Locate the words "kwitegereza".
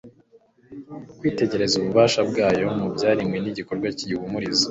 1.17-1.73